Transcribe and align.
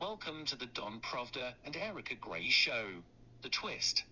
Welcome 0.00 0.44
to 0.44 0.56
the 0.56 0.66
Don 0.66 1.00
Provda 1.00 1.54
and 1.64 1.76
Erica 1.76 2.14
Gray 2.14 2.48
Show. 2.48 2.86
The 3.42 3.48
Twist. 3.48 4.04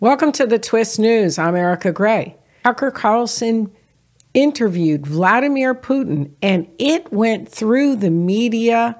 Welcome 0.00 0.32
to 0.32 0.46
the 0.46 0.58
Twist 0.58 0.98
News. 0.98 1.38
I'm 1.38 1.56
Erica 1.56 1.92
Gray. 1.92 2.36
Tucker 2.64 2.90
Carlson 2.90 3.70
interviewed 4.32 5.06
Vladimir 5.06 5.74
Putin, 5.74 6.30
and 6.40 6.66
it 6.78 7.12
went 7.12 7.50
through 7.50 7.96
the 7.96 8.10
media 8.10 8.98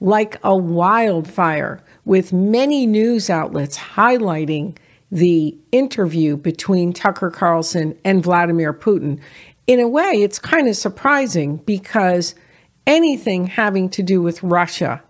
like 0.00 0.40
a 0.42 0.56
wildfire, 0.56 1.84
with 2.04 2.32
many 2.32 2.84
news 2.84 3.30
outlets 3.30 3.78
highlighting 3.78 4.76
the 5.12 5.56
interview 5.70 6.36
between 6.36 6.92
Tucker 6.92 7.30
Carlson 7.30 7.96
and 8.04 8.24
Vladimir 8.24 8.74
Putin. 8.74 9.20
In 9.66 9.80
a 9.80 9.88
way, 9.88 10.12
it's 10.12 10.38
kind 10.38 10.68
of 10.68 10.76
surprising 10.76 11.56
because 11.56 12.34
anything 12.86 13.46
having 13.46 13.88
to 13.90 14.02
do 14.02 14.22
with 14.22 14.42
Russia 14.42 15.02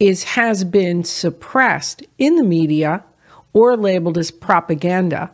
is 0.00 0.24
has 0.24 0.64
been 0.64 1.04
suppressed 1.04 2.02
in 2.16 2.36
the 2.36 2.44
media 2.44 3.04
or 3.52 3.76
labeled 3.76 4.16
as 4.16 4.30
propaganda. 4.30 5.30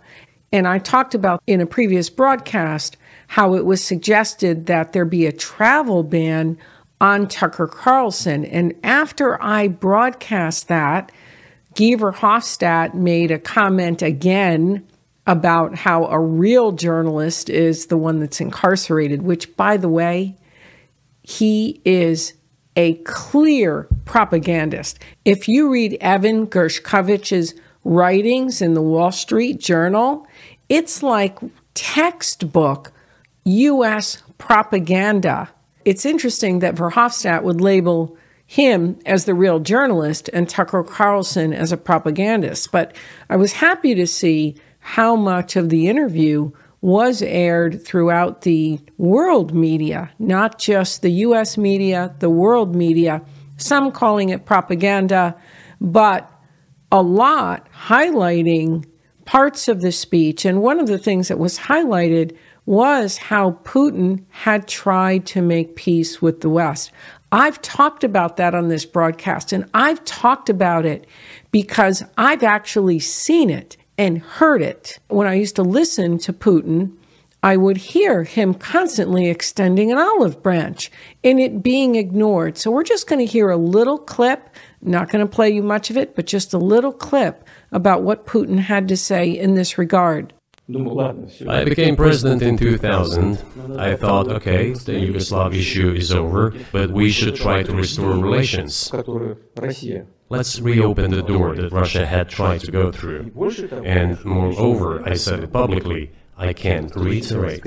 And 0.52 0.66
I 0.66 0.78
talked 0.78 1.14
about 1.14 1.42
in 1.46 1.60
a 1.60 1.66
previous 1.66 2.10
broadcast 2.10 2.96
how 3.28 3.54
it 3.54 3.64
was 3.64 3.82
suggested 3.82 4.66
that 4.66 4.92
there 4.92 5.04
be 5.04 5.27
a 5.27 5.32
travel 5.32 6.02
ban 6.02 6.58
on 7.00 7.28
Tucker 7.28 7.66
Carlson. 7.66 8.44
And 8.44 8.74
after 8.82 9.42
I 9.42 9.68
broadcast 9.68 10.68
that, 10.68 11.12
Guy 11.74 11.96
Verhofstadt 11.96 12.94
made 12.94 13.30
a 13.30 13.38
comment 13.38 14.00
again 14.00 14.86
about 15.27 15.74
how 15.74 16.06
a 16.06 16.20
real 16.20 16.73
journalist 16.73 17.48
is 17.48 17.87
the 17.87 17.96
one 17.96 18.20
that's 18.20 18.41
incarcerated, 18.41 19.23
which, 19.23 19.56
by 19.56 19.77
the 19.77 19.88
way, 19.88 20.37
he 21.23 21.80
is 21.84 22.34
a 22.77 22.95
clear 23.05 23.89
propagandist. 24.05 24.98
If 25.25 25.48
you 25.48 25.70
read 25.70 25.97
Evan 26.00 26.47
Gershkovich's 26.47 27.55
writings 27.84 28.61
in 28.61 28.75
the 28.75 28.83
Wall 28.83 29.12
Street 29.12 29.61
Journal, 29.61 30.27
it's 30.69 31.03
like 31.03 31.38
textbook 31.75 32.92
U.S. 33.44 34.22
propaganda. 34.38 35.50
It's 35.84 36.05
interesting 36.05 36.61
that 36.61 36.75
Verhofstadt 36.75 37.42
would 37.42 37.61
label 37.61 38.16
him 38.47 38.98
as 39.06 39.25
the 39.25 39.34
real 39.34 39.59
journalist 39.59 40.28
and 40.33 40.48
Tucker 40.48 40.83
Carlson 40.83 41.53
as 41.53 41.72
a 41.72 41.77
propagandist. 41.77 42.72
But 42.72 42.94
I 43.28 43.36
was 43.36 43.55
happy 43.55 43.94
to 43.94 44.06
see 44.06 44.56
how 44.86 45.16
much 45.16 45.56
of 45.56 45.70
the 45.70 45.88
interview 45.88 46.50
was 46.82 47.22
aired 47.22 47.82
throughout 47.82 48.42
the 48.42 48.78
world 48.98 49.54
media, 49.54 50.10
not 50.18 50.58
just 50.58 51.00
the 51.00 51.10
US 51.10 51.56
media, 51.56 52.14
the 52.18 52.28
world 52.28 52.76
media, 52.76 53.22
some 53.56 53.91
calling 53.91 54.28
it 54.28 54.44
propaganda, 54.44 55.34
but 55.80 56.30
a 56.92 57.00
lot 57.00 57.66
highlighting 57.72 58.84
parts 59.24 59.68
of 59.68 59.80
the 59.80 59.91
speech. 59.91 60.44
And 60.44 60.60
one 60.60 60.78
of 60.78 60.86
the 60.86 60.98
things 60.98 61.28
that 61.28 61.38
was 61.38 61.58
highlighted 61.58 62.36
was 62.66 63.16
how 63.16 63.52
Putin 63.64 64.22
had 64.28 64.69
tried 64.69 65.24
to 65.28 65.41
make 65.41 65.76
peace 65.76 66.20
with 66.20 66.42
the 66.42 66.50
West. 66.50 66.92
I've 67.32 67.60
talked 67.62 68.04
about 68.04 68.36
that 68.36 68.54
on 68.54 68.69
this 68.69 68.84
broadcast, 68.84 69.50
and 69.50 69.64
I've 69.72 70.04
talked 70.04 70.50
about 70.50 70.84
it 70.84 71.06
because 71.52 72.04
I've 72.19 72.42
actually 72.42 73.00
seen 73.00 73.48
it 73.48 73.78
and 73.98 74.19
heard 74.19 74.62
it. 74.62 74.98
When 75.09 75.27
I 75.27 75.34
used 75.34 75.56
to 75.56 75.62
listen 75.62 76.19
to 76.19 76.33
Putin, 76.33 76.92
I 77.42 77.59
would 77.59 77.77
hear 77.77 78.25
him 78.25 78.55
constantly 78.55 79.28
extending 79.28 79.92
an 79.92 79.98
olive 79.98 80.42
branch 80.42 80.91
and 81.23 81.39
it 81.39 81.62
being 81.62 81.95
ignored. 81.95 82.56
So 82.56 82.70
we're 82.70 82.84
just 82.84 83.06
going 83.06 83.19
to 83.19 83.31
hear 83.31 83.50
a 83.50 83.56
little 83.59 83.98
clip, 83.98 84.48
not 84.81 85.11
going 85.11 85.27
to 85.27 85.31
play 85.31 85.50
you 85.50 85.62
much 85.62 85.91
of 85.91 85.98
it, 85.98 86.17
but 86.17 86.27
just 86.27 86.55
a 86.55 86.59
little 86.59 86.92
clip 86.92 87.47
about 87.71 88.03
what 88.03 88.27
Putin 88.27 88.59
had 88.59 88.88
to 88.88 88.97
say 88.97 89.28
in 89.31 89.54
this 89.54 89.77
regard. 89.77 90.33
I 90.66 91.65
became 91.65 91.94
president 91.94 92.41
in 92.41 92.56
2000. 92.56 93.78
I 93.78 93.97
thought, 93.97 94.28
okay, 94.28 94.72
the 94.72 94.93
Yugoslav 94.93 95.54
issue 95.54 95.93
is 95.93 96.10
over, 96.10 96.54
but 96.72 96.91
we 96.91 97.10
should 97.10 97.37
try 97.37 97.62
to 97.62 97.75
restore 97.75 98.12
relations. 98.12 98.91
Let's 100.30 100.58
reopen 100.58 101.10
the 101.10 101.22
door 101.22 101.54
that 101.54 101.70
Russia 101.70 102.06
had 102.06 102.28
tried 102.28 102.60
to 102.60 102.72
go 102.72 102.90
through. 102.90 103.30
And 103.84 104.24
moreover, 104.24 105.06
I 105.06 105.14
said 105.14 105.40
it 105.40 105.52
publicly, 105.52 106.12
I 106.36 106.52
can 106.52 106.88
reiterate. 106.96 107.62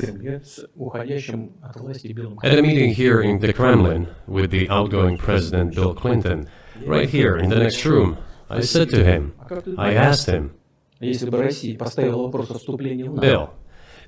At 2.44 2.60
a 2.60 2.62
meeting 2.62 2.94
here 2.94 3.22
in 3.22 3.40
the 3.40 3.54
Kremlin 3.54 4.08
with 4.28 4.52
the 4.52 4.68
outgoing 4.70 5.18
President 5.18 5.76
Bill 5.76 5.94
Clinton, 5.94 6.50
right 6.86 7.10
here 7.10 7.38
in 7.38 7.50
the 7.50 7.60
next 7.60 7.86
room, 7.86 8.18
I 8.50 8.62
said 8.62 8.90
to 8.90 9.04
him, 9.04 9.34
I 9.78 9.94
asked 9.94 10.28
him, 10.28 10.52
Bill, 11.00 11.14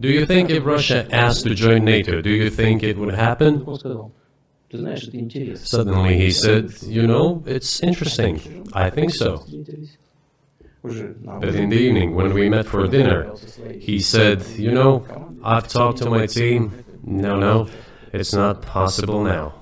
do 0.02 0.08
you 0.10 0.26
think 0.26 0.50
if 0.50 0.66
Russia 0.66 1.08
asked 1.12 1.44
to 1.44 1.54
join 1.54 1.86
NATO, 1.86 2.22
do 2.22 2.30
you 2.32 2.50
think 2.50 2.82
it 2.84 2.98
would 2.98 3.14
happen? 3.14 3.64
Suddenly 4.72 6.18
he 6.18 6.32
said, 6.32 6.82
You 6.84 7.08
know, 7.08 7.44
it's 7.46 7.82
interesting. 7.82 8.68
I 8.74 8.90
think 8.90 9.12
so. 9.12 9.46
But 10.84 11.56
in 11.56 11.70
the 11.70 11.78
evening, 11.78 12.16
when 12.16 12.34
we 12.34 12.50
met 12.50 12.66
for 12.66 12.88
dinner, 12.88 13.34
he 13.80 14.00
said, 14.00 14.46
You 14.58 14.72
know, 14.72 15.06
I've 15.44 15.68
talked 15.68 15.98
to 16.00 16.10
my 16.10 16.26
team. 16.28 16.86
No, 17.04 17.40
no, 17.40 17.68
it's 18.14 18.34
not 18.34 18.62
possible 18.62 19.24
now. 19.24 19.54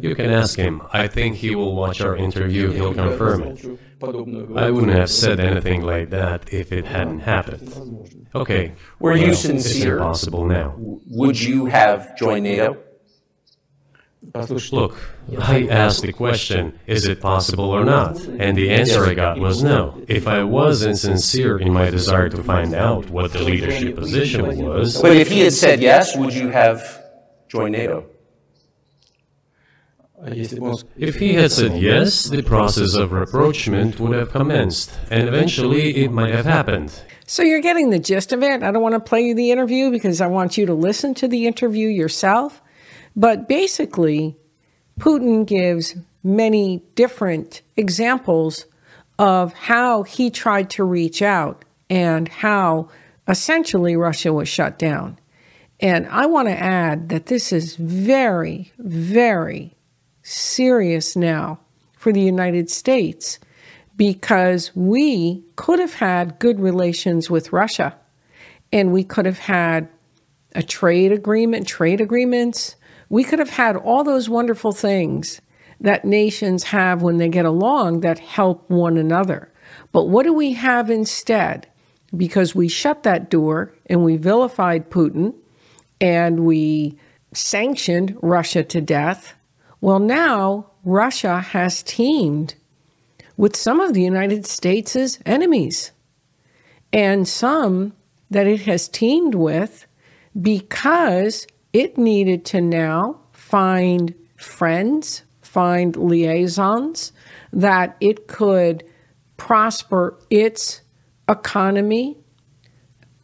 You 0.00 0.14
can 0.14 0.30
ask 0.30 0.56
him. 0.56 0.82
I 0.92 1.08
think 1.08 1.36
he 1.36 1.54
will 1.54 1.74
watch 1.74 2.00
our 2.00 2.16
interview, 2.16 2.70
he'll 2.70 2.94
confirm 2.94 3.42
it. 3.42 3.64
I 4.56 4.70
wouldn't 4.70 4.92
have 4.92 5.10
said 5.10 5.40
anything 5.40 5.82
like 5.82 6.10
that 6.10 6.52
if 6.52 6.72
it 6.72 6.84
hadn't 6.84 7.20
happened. 7.20 8.18
Okay. 8.34 8.74
Were 9.00 9.12
well, 9.12 9.18
you 9.18 9.34
sincere? 9.34 9.96
It's 9.96 10.02
impossible 10.02 10.44
now. 10.46 10.74
Would 10.78 11.40
you 11.40 11.66
have 11.66 12.16
joined 12.16 12.44
NATO? 12.44 12.76
Look, 14.72 14.96
I 15.38 15.68
asked 15.68 16.02
the 16.02 16.12
question, 16.12 16.78
is 16.86 17.06
it 17.06 17.20
possible 17.20 17.70
or 17.70 17.84
not? 17.84 18.18
And 18.18 18.56
the 18.56 18.70
answer 18.70 19.06
I 19.06 19.14
got 19.14 19.38
was 19.38 19.62
no. 19.62 20.02
If 20.08 20.26
I 20.26 20.42
wasn't 20.42 20.98
sincere 20.98 21.58
in 21.58 21.72
my 21.72 21.88
desire 21.90 22.28
to 22.30 22.42
find 22.42 22.74
out 22.74 23.08
what 23.10 23.32
the 23.32 23.42
leadership 23.42 23.96
position 23.96 24.64
was. 24.64 25.00
But 25.00 25.16
if 25.16 25.28
he 25.28 25.40
had 25.40 25.52
said 25.52 25.80
yes, 25.80 26.16
would 26.16 26.34
you 26.34 26.48
have 26.48 27.02
joined 27.48 27.72
NATO? 27.72 28.06
If 30.96 31.14
he 31.14 31.34
had 31.34 31.52
said 31.52 31.78
yes, 31.80 32.24
the 32.24 32.42
process 32.42 32.94
of 32.94 33.12
rapprochement 33.12 34.00
would 34.00 34.18
have 34.18 34.32
commenced, 34.32 34.98
and 35.10 35.28
eventually 35.28 35.96
it 35.96 36.10
might 36.10 36.34
have 36.34 36.44
happened. 36.44 37.00
So 37.26 37.42
you're 37.44 37.60
getting 37.60 37.90
the 37.90 38.00
gist 38.00 38.32
of 38.32 38.42
it. 38.42 38.64
I 38.64 38.72
don't 38.72 38.82
want 38.82 38.94
to 38.94 39.00
play 39.00 39.20
you 39.20 39.34
the 39.34 39.52
interview 39.52 39.92
because 39.92 40.20
I 40.20 40.26
want 40.26 40.58
you 40.58 40.66
to 40.66 40.74
listen 40.74 41.14
to 41.14 41.28
the 41.28 41.46
interview 41.46 41.88
yourself. 41.88 42.60
But 43.18 43.48
basically, 43.48 44.36
Putin 45.00 45.44
gives 45.44 45.96
many 46.22 46.84
different 46.94 47.62
examples 47.76 48.66
of 49.18 49.52
how 49.54 50.04
he 50.04 50.30
tried 50.30 50.70
to 50.70 50.84
reach 50.84 51.20
out 51.20 51.64
and 51.90 52.28
how 52.28 52.88
essentially 53.26 53.96
Russia 53.96 54.32
was 54.32 54.48
shut 54.48 54.78
down. 54.78 55.18
And 55.80 56.06
I 56.06 56.26
want 56.26 56.46
to 56.46 56.58
add 56.58 57.08
that 57.08 57.26
this 57.26 57.52
is 57.52 57.74
very, 57.74 58.72
very 58.78 59.74
serious 60.22 61.16
now 61.16 61.58
for 61.96 62.12
the 62.12 62.20
United 62.20 62.70
States 62.70 63.40
because 63.96 64.70
we 64.76 65.42
could 65.56 65.80
have 65.80 65.94
had 65.94 66.38
good 66.38 66.60
relations 66.60 67.28
with 67.28 67.52
Russia 67.52 67.96
and 68.72 68.92
we 68.92 69.02
could 69.02 69.26
have 69.26 69.40
had 69.40 69.88
a 70.54 70.62
trade 70.62 71.10
agreement, 71.10 71.66
trade 71.66 72.00
agreements, 72.00 72.76
we 73.08 73.24
could 73.24 73.38
have 73.38 73.50
had 73.50 73.76
all 73.76 74.04
those 74.04 74.28
wonderful 74.28 74.72
things 74.72 75.40
that 75.80 76.04
nations 76.04 76.64
have 76.64 77.02
when 77.02 77.18
they 77.18 77.28
get 77.28 77.44
along 77.44 78.00
that 78.00 78.18
help 78.18 78.68
one 78.68 78.96
another. 78.96 79.52
But 79.92 80.08
what 80.08 80.24
do 80.24 80.32
we 80.32 80.52
have 80.54 80.90
instead? 80.90 81.68
Because 82.16 82.54
we 82.54 82.68
shut 82.68 83.02
that 83.04 83.30
door 83.30 83.74
and 83.86 84.04
we 84.04 84.16
vilified 84.16 84.90
Putin 84.90 85.34
and 86.00 86.40
we 86.40 86.98
sanctioned 87.32 88.16
Russia 88.22 88.64
to 88.64 88.80
death. 88.80 89.34
Well, 89.80 89.98
now 89.98 90.70
Russia 90.84 91.40
has 91.40 91.82
teamed 91.82 92.54
with 93.36 93.54
some 93.54 93.78
of 93.78 93.94
the 93.94 94.02
United 94.02 94.46
States' 94.46 95.18
enemies 95.24 95.92
and 96.92 97.28
some 97.28 97.94
that 98.30 98.46
it 98.46 98.62
has 98.62 98.88
teamed 98.88 99.34
with 99.34 99.86
because 100.40 101.46
it 101.78 101.96
needed 101.96 102.44
to 102.44 102.60
now 102.60 103.20
find 103.30 104.12
friends, 104.36 105.22
find 105.42 105.94
liaisons 105.94 107.12
that 107.52 107.96
it 108.00 108.26
could 108.26 108.82
prosper 109.36 110.18
its 110.28 110.82
economy, 111.28 112.18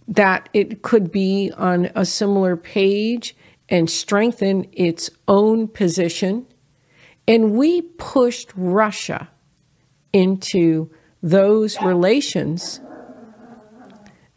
that 0.06 0.48
it 0.52 0.82
could 0.82 1.10
be 1.10 1.50
on 1.56 1.90
a 1.96 2.06
similar 2.06 2.56
page 2.56 3.34
and 3.68 3.90
strengthen 3.90 4.64
its 4.70 5.10
own 5.26 5.66
position. 5.66 6.46
And 7.26 7.54
we 7.54 7.82
pushed 7.82 8.52
Russia 8.54 9.28
into 10.12 10.92
those 11.24 11.82
relations. 11.82 12.80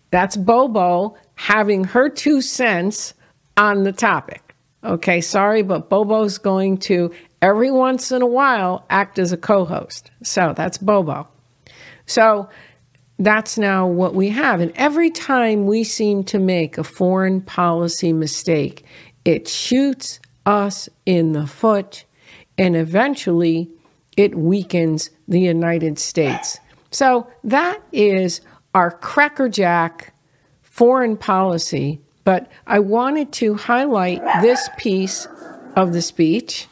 That's 0.09 0.35
Bobo 0.35 1.17
having 1.35 1.83
her 1.83 2.09
two 2.09 2.41
cents 2.41 3.13
on 3.57 3.83
the 3.83 3.91
topic. 3.91 4.55
Okay, 4.83 5.21
sorry, 5.21 5.63
but 5.63 5.89
Bobo's 5.89 6.37
going 6.37 6.77
to 6.77 7.11
every 7.41 7.71
once 7.71 8.11
in 8.11 8.21
a 8.21 8.27
while 8.27 8.85
act 8.89 9.19
as 9.19 9.31
a 9.31 9.37
co 9.37 9.65
host. 9.65 10.11
So 10.23 10.53
that's 10.55 10.77
Bobo. 10.77 11.27
So 12.05 12.49
that's 13.19 13.57
now 13.57 13.87
what 13.87 14.13
we 14.13 14.29
have. 14.29 14.61
And 14.61 14.71
every 14.75 15.09
time 15.09 15.65
we 15.65 15.83
seem 15.83 16.23
to 16.25 16.39
make 16.39 16.77
a 16.77 16.83
foreign 16.83 17.41
policy 17.41 18.13
mistake, 18.13 18.85
it 19.25 19.47
shoots 19.47 20.19
us 20.45 20.87
in 21.05 21.33
the 21.33 21.47
foot 21.47 22.05
and 22.57 22.75
eventually 22.75 23.69
it 24.15 24.35
weakens 24.35 25.09
the 25.27 25.39
United 25.39 25.99
States. 25.99 26.59
So 26.91 27.27
that 27.43 27.81
is 27.91 28.41
our 28.73 28.91
crackerjack 28.91 30.13
foreign 30.61 31.17
policy. 31.17 32.01
But 32.27 32.51
I 32.67 32.79
wanted 32.79 33.31
to 33.31 33.55
highlight 33.55 34.21
this 34.41 34.69
piece 34.77 35.29
of 35.77 35.93
the 35.93 36.01
speech. 36.01 36.67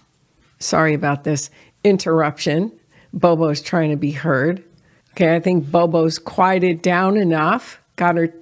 Sorry 0.59 0.93
about 0.93 1.23
this 1.23 1.49
interruption. 1.81 2.73
Bobo's 3.13 3.61
trying 3.61 3.89
to 3.91 3.95
be 3.95 4.11
heard. 4.11 4.61
Okay, 5.11 5.33
I 5.33 5.39
think 5.39 5.71
Bobo's 5.71 6.19
quieted 6.19 6.81
down 6.81 7.15
enough, 7.15 7.79
got 7.95 8.17
her 8.17 8.33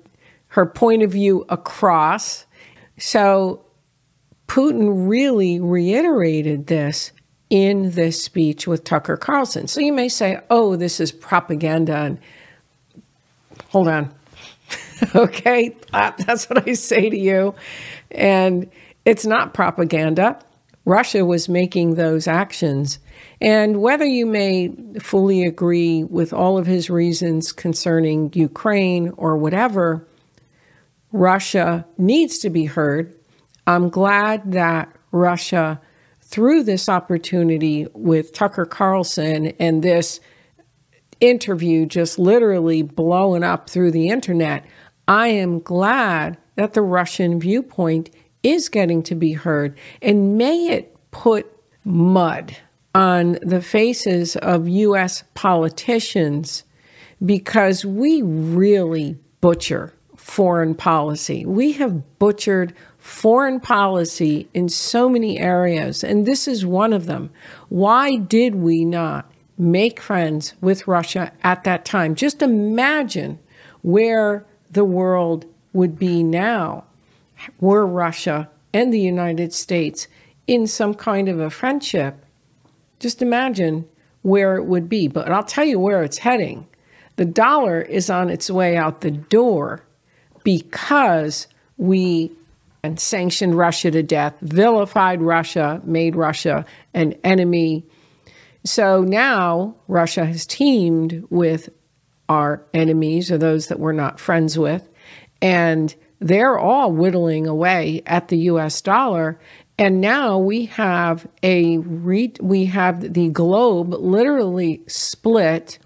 her 0.48 0.66
point 0.66 1.04
of 1.04 1.12
view 1.12 1.46
across. 1.50 2.48
So 2.98 3.64
Putin 4.48 5.08
really 5.08 5.60
reiterated 5.60 6.66
this 6.66 7.12
in 7.52 7.92
this 7.92 8.24
speech 8.24 8.66
with 8.66 8.84
Tucker 8.84 9.18
Carlson. 9.18 9.68
So 9.68 9.82
you 9.82 9.94
may 9.94 10.10
say, 10.10 10.40
"Oh, 10.50 10.76
this 10.76 11.00
is 11.00 11.12
propaganda." 11.12 11.96
And 11.96 12.18
hold 13.70 13.88
on. 13.88 14.12
okay, 15.16 15.76
uh, 15.94 16.12
that's 16.18 16.50
what 16.50 16.68
I 16.68 16.74
say 16.74 17.10
to 17.10 17.18
you. 17.18 17.56
And 18.12 18.70
it's 19.06 19.26
not 19.26 19.54
propaganda. 19.54 20.40
Russia 20.86 21.26
was 21.26 21.48
making 21.48 21.96
those 21.96 22.28
actions 22.28 23.00
and 23.44 23.82
whether 23.82 24.06
you 24.06 24.26
may 24.26 24.74
fully 25.02 25.44
agree 25.44 26.06
with 26.06 26.32
all 26.32 26.58
of 26.58 26.66
his 26.66 26.90
reasons 26.90 27.52
concerning 27.52 28.32
Ukraine 28.34 29.10
or 29.18 29.36
whatever, 29.36 30.08
Russia 31.12 31.86
needs 31.98 32.38
to 32.40 32.50
be 32.50 32.64
heard. 32.64 33.14
I'm 33.68 33.90
glad 33.90 34.54
that 34.54 34.96
Russia, 35.12 35.82
through 36.22 36.64
this 36.64 36.88
opportunity 36.88 37.86
with 37.94 38.34
Tucker 38.34 38.66
Carlson 38.66 39.48
and 39.60 39.84
this 39.84 40.22
interview 41.20 41.86
just 41.86 42.18
literally 42.18 42.82
blowing 42.82 43.44
up 43.44 43.70
through 43.70 43.92
the 43.92 44.08
internet, 44.08 44.66
I 45.08 45.28
am 45.30 45.60
glad 45.60 46.38
that 46.56 46.74
the 46.74 46.82
Russian 46.82 47.40
viewpoint 47.40 48.10
is 48.42 48.70
getting 48.70 49.04
to 49.04 49.16
be 49.16 49.34
heard. 49.34 49.78
And 50.02 50.38
may 50.38 50.70
it 50.70 50.96
put 51.12 51.48
mud 51.84 52.58
on 52.96 53.38
the 53.42 53.62
faces 53.62 54.36
of 54.38 54.68
U.S. 54.68 55.24
politicians 55.34 56.64
because 57.26 57.86
we 57.86 58.22
really 58.22 59.18
butcher 59.42 59.94
foreign 60.16 60.76
policy. 60.76 61.46
We 61.46 61.74
have 61.74 62.20
butchered 62.20 62.74
foreign 62.98 63.60
policy 63.60 64.48
in 64.54 64.70
so 64.70 65.10
many 65.10 65.38
areas, 65.40 66.04
and 66.04 66.26
this 66.26 66.48
is 66.48 66.66
one 66.66 66.94
of 66.94 67.08
them. 67.08 67.30
Why 67.70 68.16
did 68.16 68.56
we 68.56 68.86
not 68.86 69.30
make 69.58 70.00
friends 70.00 70.54
with 70.62 70.88
Russia 70.88 71.34
at 71.44 71.64
that 71.66 71.84
time? 71.84 72.16
Just 72.16 72.42
imagine 72.42 73.40
where 73.82 74.46
the 74.74 74.86
world 74.86 75.46
would 75.72 75.98
be 75.98 76.24
now 76.24 76.84
were 77.60 77.86
Russia 77.86 78.50
and 78.74 78.94
the 78.94 79.00
United 79.00 79.54
States 79.54 80.08
in 80.48 80.68
some 80.68 80.94
kind 80.94 81.30
of 81.30 81.40
a 81.40 81.50
friendship 81.50 82.24
just 83.04 83.22
imagine 83.22 83.86
where 84.22 84.56
it 84.56 84.64
would 84.64 84.90
be. 84.90 85.08
But 85.08 85.32
I'll 85.32 85.44
tell 85.44 85.66
you 85.66 85.78
where 85.78 86.04
it's 86.04 86.20
heading. 86.20 86.68
The 87.18 87.26
dollar 87.26 87.82
is 87.82 88.10
on 88.10 88.30
its 88.30 88.50
way 88.50 88.76
out 88.78 89.02
the 89.02 89.12
door 89.12 89.86
because 90.44 91.48
we 91.78 92.32
and 92.82 93.00
sanctioned 93.00 93.56
Russia 93.56 93.92
to 93.92 94.04
death, 94.04 94.34
vilified 94.42 95.22
Russia, 95.22 95.82
made 95.86 96.16
Russia 96.16 96.66
an 96.94 97.14
enemy. 97.24 97.86
So 98.66 99.02
now 99.02 99.76
Russia 99.88 100.26
has 100.26 100.46
teamed 100.46 101.26
with 101.30 101.70
our 102.30 102.66
enemies 102.74 103.32
or 103.32 103.38
those 103.38 103.68
that 103.68 103.80
we're 103.80 103.92
not 103.92 104.20
friends 104.20 104.58
with, 104.58 104.90
and 105.42 105.94
they're 106.20 106.58
all 106.58 106.92
whittling 106.92 107.48
away 107.48 108.02
at 108.06 108.30
the 108.30 108.38
US 108.38 108.82
dollar. 108.82 109.40
And 109.78 110.00
now 110.00 110.38
we 110.38 110.66
have 110.66 111.28
a 111.42 111.80
re- 111.80 112.34
we 112.40 112.66
have 112.66 113.14
the 113.14 113.30
globe 113.30 113.94
literally 113.94 114.84
split 114.88 115.80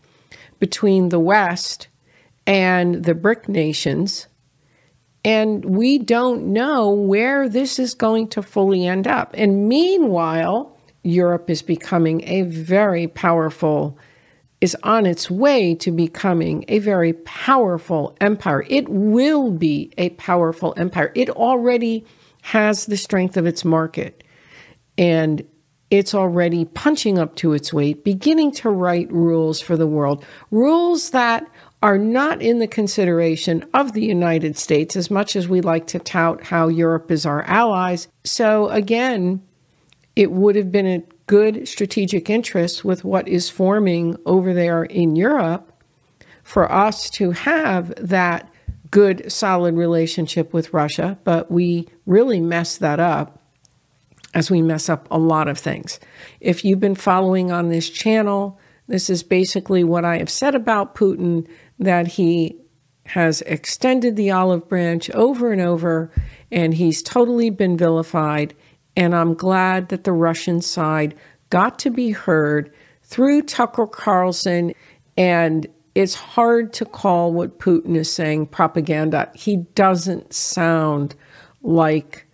between 0.60 1.10
the 1.10 1.20
West 1.20 1.88
and 2.46 3.04
the 3.04 3.16
BRIC 3.16 3.50
nations. 3.50 4.28
And 5.24 5.66
we 5.66 5.98
don't 5.98 6.54
know 6.54 6.90
where 6.90 7.50
this 7.50 7.80
is 7.80 7.94
going 7.94 8.30
to 8.30 8.42
fully 8.42 8.88
end 8.88 9.08
up. 9.08 9.34
And 9.38 9.68
meanwhile, 9.68 10.78
Europe 11.04 11.50
is 11.50 11.62
becoming 11.62 12.24
a 12.28 12.44
very 12.44 13.08
powerful, 13.08 13.98
is 14.60 14.76
on 14.84 15.06
its 15.06 15.30
way 15.30 15.76
to 15.76 15.92
becoming 15.92 16.66
a 16.68 16.80
very 16.80 17.14
powerful 17.14 18.16
empire. 18.20 18.66
It 18.68 18.90
will 18.90 19.52
be 19.52 19.94
a 19.98 20.10
powerful 20.12 20.74
empire. 20.78 21.12
It 21.16 21.30
already 21.30 22.06
has 22.42 22.86
the 22.86 22.98
strength 22.98 23.38
of 23.38 23.46
its 23.46 23.64
market 23.64 24.24
and 24.98 25.46
it's 25.90 26.14
already 26.14 26.66
punching 26.66 27.18
up 27.18 27.36
to 27.38 27.54
its 27.54 27.72
weight, 27.72 28.04
beginning 28.04 28.52
to 28.54 28.70
write 28.70 29.12
rules 29.12 29.62
for 29.62 29.78
the 29.78 29.88
world, 29.88 30.26
rules 30.52 31.12
that 31.12 31.48
are 31.82 31.98
not 31.98 32.42
in 32.42 32.60
the 32.60 32.68
consideration 32.68 33.64
of 33.74 33.94
the 33.94 34.04
United 34.04 34.58
States 34.58 34.96
as 34.96 35.12
much 35.12 35.36
as 35.36 35.48
we 35.48 35.62
like 35.62 35.88
to 35.88 36.00
tout 36.00 36.44
how 36.44 36.68
Europe 36.68 37.12
is 37.12 37.26
our 37.26 37.44
allies. 37.44 38.08
So, 38.24 38.68
again, 38.70 39.42
it 40.16 40.32
would 40.32 40.56
have 40.56 40.72
been 40.72 40.88
a 40.88 41.04
good 41.28 41.68
strategic 41.68 42.30
interests 42.30 42.84
with 42.84 43.04
what 43.04 43.28
is 43.28 43.50
forming 43.50 44.18
over 44.26 44.54
there 44.54 44.84
in 44.84 45.16
Europe 45.16 45.72
for 46.44 46.72
us 46.72 47.10
to 47.10 47.32
have 47.32 47.94
that 47.98 48.50
good, 48.90 49.30
solid 49.32 49.76
relationship 49.76 50.54
with 50.54 50.74
Russia, 50.74 51.20
but 51.26 51.52
we 51.52 51.88
really 52.06 52.40
mess 52.40 52.78
that 52.78 53.00
up 53.00 53.42
as 54.34 54.50
we 54.50 54.62
mess 54.62 54.88
up 54.88 55.08
a 55.12 55.18
lot 55.18 55.48
of 55.48 55.58
things. 55.58 56.00
If 56.40 56.64
you've 56.64 56.80
been 56.80 56.96
following 56.96 57.52
on 57.52 57.70
this 57.70 57.90
channel, 57.90 58.60
this 58.88 59.10
is 59.10 59.24
basically 59.24 59.84
what 59.84 60.06
I 60.06 60.18
have 60.18 60.30
said 60.30 60.56
about 60.56 60.96
Putin 60.96 61.48
that 61.80 62.08
he 62.08 62.56
has 63.08 63.42
extended 63.42 64.16
the 64.16 64.32
olive 64.32 64.68
branch 64.68 65.10
over 65.12 65.52
and 65.52 65.62
over, 65.62 66.12
and 66.52 66.74
he's 66.74 67.02
totally 67.02 67.50
been 67.50 67.78
vilified. 67.78 68.54
And 68.98 69.16
I'm 69.16 69.36
glad 69.36 69.90
that 69.90 70.04
the 70.04 70.12
Russian 70.12 70.60
side 70.60 71.16
got 71.52 71.80
to 71.80 71.92
be 71.92 72.12
heard 72.12 72.74
through 73.04 73.44
Tucker 73.44 73.88
Carlson 73.88 74.74
and 75.16 75.68
it's 75.96 76.16
hard 76.16 76.74
to 76.74 76.86
call 76.86 77.32
what 77.32 77.58
Putin 77.60 77.96
is 77.96 78.12
saying 78.12 78.48
propaganda. 78.48 79.32
He 79.34 79.58
doesn't 79.58 80.34
sound 80.34 81.16
like 81.62 82.28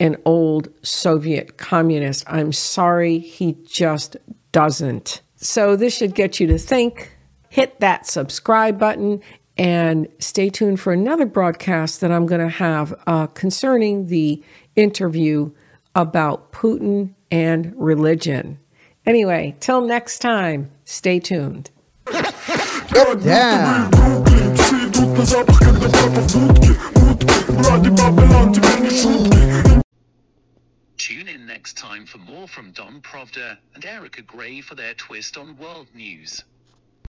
an 0.00 0.16
old 0.24 0.68
Soviet 0.82 1.56
communist. 1.56 2.24
I'm 2.26 2.52
sorry, 2.52 3.18
he 3.18 3.56
just 3.64 4.16
doesn't. 4.50 5.20
So, 5.36 5.76
this 5.76 5.96
should 5.96 6.14
get 6.14 6.40
you 6.40 6.48
to 6.48 6.58
think. 6.58 7.16
Hit 7.50 7.78
that 7.78 8.06
subscribe 8.06 8.80
button 8.80 9.20
and 9.56 10.08
stay 10.18 10.50
tuned 10.50 10.80
for 10.80 10.92
another 10.92 11.26
broadcast 11.26 12.00
that 12.00 12.10
I'm 12.10 12.26
going 12.26 12.40
to 12.40 12.48
have 12.48 12.94
uh, 13.06 13.28
concerning 13.28 14.08
the 14.08 14.42
interview 14.74 15.52
about 15.94 16.52
Putin 16.52 17.14
and 17.30 17.72
religion. 17.76 18.58
Anyway, 19.06 19.54
till 19.60 19.82
next 19.82 20.20
time, 20.20 20.70
stay 20.84 21.20
tuned. 21.20 21.70
Damn. 23.22 23.90
Tune 30.96 31.28
in 31.28 31.46
next 31.46 31.76
time 31.76 32.06
for 32.06 32.18
more 32.18 32.48
from 32.48 32.72
Don 32.72 33.00
Provda 33.00 33.58
and 33.74 33.84
Erica 33.84 34.22
Gray 34.22 34.60
for 34.60 34.74
their 34.74 34.94
twist 34.94 35.36
on 35.36 35.56
world 35.58 35.88
news. 35.94 36.44